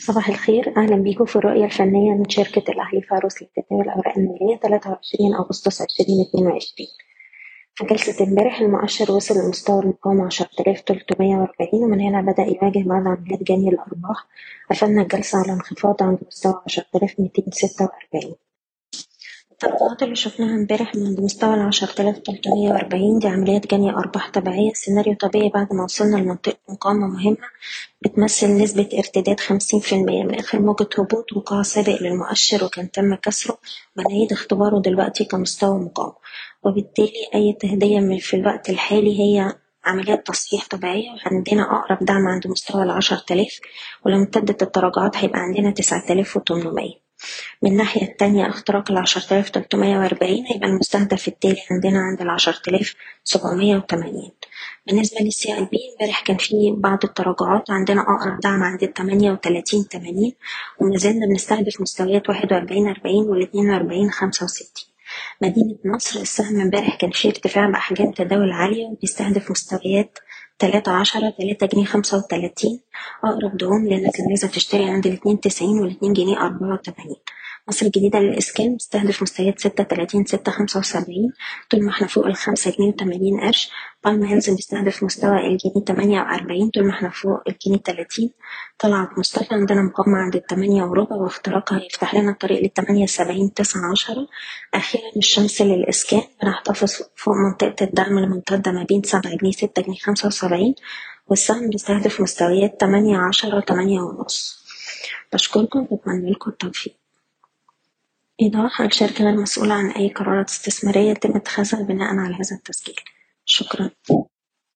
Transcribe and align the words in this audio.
صباح 0.00 0.28
الخير. 0.28 0.74
أهلا 0.76 0.96
بيكم 0.96 1.24
في 1.24 1.36
الرؤية 1.36 1.64
الفنية 1.64 2.12
من 2.12 2.28
شركة 2.28 2.72
الأهلي 2.72 3.02
فاروس 3.02 3.42
لتداول 3.42 3.84
الأوراق 3.84 4.18
المالية 4.18 4.56
23 4.56 5.34
أغسطس 5.34 5.82
2022 5.82 6.88
في 7.74 7.86
جلسة 7.86 8.24
امبارح 8.24 8.60
المؤشر 8.60 9.12
وصل 9.12 9.34
لمستوى 9.34 9.82
المقاومة 9.82 10.28
10340 10.28 11.84
ومن 11.84 12.00
هنا 12.00 12.20
بدأ 12.32 12.42
يواجه 12.42 12.88
بعض 12.88 13.08
عمليات 13.08 13.42
جني 13.42 13.68
الأرباح. 13.68 14.26
قفلنا 14.70 15.02
الجلسة 15.02 15.38
على 15.38 15.52
انخفاض 15.52 16.02
عند 16.02 16.18
مستوى 16.26 16.62
10246 16.66 18.49
التوقعات 19.64 20.02
اللي 20.02 20.16
شفناها 20.16 20.54
امبارح 20.54 20.94
من 20.94 21.16
مستوى 21.24 21.70
تلتمية 21.70 22.70
وأربعين 22.70 23.18
دي 23.18 23.28
عمليات 23.28 23.66
جني 23.74 23.90
أرباح 23.90 24.30
طبيعية 24.30 24.72
سيناريو 24.74 25.14
طبيعي 25.14 25.48
بعد 25.48 25.72
ما 25.74 25.84
وصلنا 25.84 26.16
لمنطقة 26.16 26.56
مقاومة 26.68 27.06
مهمة 27.06 27.48
بتمثل 28.02 28.46
نسبة 28.56 28.88
ارتداد 28.98 29.40
خمسين 29.40 29.80
في 29.80 29.94
المية 29.94 30.22
من 30.22 30.34
آخر 30.34 30.60
موجة 30.60 30.88
هبوط 30.98 31.32
وقع 31.36 31.62
سابق 31.62 32.02
للمؤشر 32.02 32.64
وكان 32.64 32.90
تم 32.90 33.14
كسره 33.14 33.58
بنعيد 33.96 34.32
اختباره 34.32 34.78
دلوقتي 34.80 35.24
كمستوى 35.24 35.78
مقاومة 35.78 36.14
وبالتالي 36.62 37.28
أي 37.34 37.52
تهدية 37.60 38.18
في 38.18 38.36
الوقت 38.36 38.70
الحالي 38.70 39.20
هي 39.20 39.54
عمليات 39.84 40.26
تصحيح 40.26 40.68
طبيعية 40.68 41.08
وعندنا 41.10 41.62
أقرب 41.62 42.04
دعم 42.04 42.28
عند 42.28 42.46
مستوى 42.46 42.82
العشرة 42.82 43.24
آلاف 43.30 43.60
ولو 44.06 44.16
امتدت 44.16 44.62
التراجعات 44.62 45.16
هيبقى 45.16 45.40
عندنا 45.40 45.70
تسعة 45.70 46.04
آلاف 46.10 46.36
وتمنمية. 46.36 47.09
من 47.62 47.70
الناحية 47.70 48.02
التانية 48.02 48.48
اختراق 48.48 48.90
تلتمية 49.48 49.98
وأربعين 49.98 50.46
هيبقى 50.46 50.68
المستهدف 50.68 51.28
التالي 51.28 51.60
عندنا 51.70 51.98
عند 51.98 52.20
سبعمية 53.24 53.76
وتمانين. 53.76 54.30
بالنسبة 54.86 55.20
للسي 55.20 55.54
آي 55.54 55.64
بي 55.64 55.78
امبارح 55.92 56.20
كان 56.20 56.36
في 56.36 56.74
بعض 56.78 56.98
التراجعات 57.04 57.70
عندنا 57.70 58.00
أقرب 58.00 58.40
دعم 58.40 58.62
عند 58.62 58.82
التمانية 58.82 59.32
وتلاتين 59.32 59.88
تمانين 59.88 60.32
ومازلنا 60.80 61.26
بنستهدف 61.26 61.80
مستويات 61.80 62.28
واحد 62.28 62.52
وأربعين 62.52 62.88
أربعين 62.88 63.22
والاتنين 63.24 63.70
وأربعين 63.70 64.10
خمسة 64.10 64.44
وستين. 64.44 64.84
مدينة 65.42 65.76
نصر 65.84 66.20
السهم 66.20 66.60
امبارح 66.60 66.94
كان 66.96 67.10
فيه 67.10 67.28
ارتفاع 67.28 67.66
بأحجام 67.70 68.12
تداول 68.12 68.52
عالية 68.52 68.86
وبيستهدف 68.86 69.50
مستويات 69.50 70.18
تلاتة 70.60 70.92
عشرة 70.92 71.30
تلاتة 71.38 71.66
جنيه 71.66 71.84
خمسة 71.84 72.18
وتلاتين. 72.18 72.80
أقرب 73.24 73.56
دعوم 73.56 73.86
للناس 73.86 74.14
اللي 74.20 74.28
عايزة 74.28 74.48
تشتري 74.48 74.84
عند 74.84 75.06
الاتنين 75.06 75.40
تسعين 75.40 75.78
والاتنين 75.80 76.12
جنيه 76.12 76.40
أربعة 76.40 76.72
وتمانين. 76.72 77.16
مصر 77.68 77.86
الجديدة 77.86 78.18
للإسكان 78.18 78.74
مستهدف 78.74 79.22
مستويات 79.22 79.60
ستة 79.60 79.84
تلاتين 79.84 80.24
ستة 80.24 80.52
خمسة 80.52 80.80
وسبعين. 80.80 81.32
طول 81.70 81.84
ما 81.84 81.90
إحنا 81.90 82.06
فوق 82.06 82.26
الخمسة 82.26 82.74
جنيه 82.78 82.88
وتمانين 82.88 83.40
قرش 83.40 83.70
بالم 84.04 84.22
هيلز 84.24 84.50
بيستهدف 84.50 85.02
مستوى 85.02 85.46
الجنيه 85.46 85.84
تمانية 85.86 86.20
وأربعين. 86.20 86.70
طول 86.70 86.84
ما 86.84 86.90
إحنا 86.90 87.10
فوق 87.10 87.40
الجنيه 87.48 87.78
تلاتين 87.78 88.30
طلعت 88.78 89.18
مصطفى 89.18 89.54
عندنا 89.54 89.82
مقاومة 89.82 90.18
عند 90.18 90.34
التمانية 90.36 90.82
وربع 90.84 91.16
واختراقها 91.16 91.78
هيفتح 91.78 92.14
لنا 92.14 92.30
الطريق 92.30 92.62
للتمانية 92.62 93.06
سبعين 93.06 93.54
تسعة 93.54 93.90
عشرة. 93.92 94.26
أخيرا 94.74 95.04
الشمس 95.16 95.62
للإسكان 95.62 96.22
بنحتفظ 96.42 96.92
فوق 97.16 97.34
منطقة 97.34 97.84
الدعم 97.84 98.18
الممتدة 98.18 98.72
ما 98.72 98.84
بين 98.84 99.02
سبعة 99.02 99.36
جنيه 99.36 99.52
ستة 99.52 99.82
جنيه 99.82 99.98
خمسة 99.98 100.26
وسبعين. 100.26 100.49
والسهم 101.28 101.70
بيستهدف 101.70 102.20
مستويات 102.20 102.80
تمانية 102.80 103.18
عشرة 103.18 103.60
تمانية 103.60 104.00
ونص. 104.00 104.64
بشكركم 105.32 105.86
وبتمنى 105.90 106.30
لكم 106.30 106.50
التوفيق. 106.50 106.96
إيضاح 108.42 108.80
الشركة 108.80 109.24
غير 109.24 109.36
مسؤولة 109.36 109.74
عن 109.74 109.90
أي 109.90 110.08
قرارات 110.08 110.48
استثمارية 110.48 111.10
يتم 111.10 111.36
اتخاذها 111.36 111.82
بناء 111.82 112.14
على 112.16 112.34
هذا 112.34 112.56
التسجيل. 112.56 113.00
شكرا. 113.44 113.90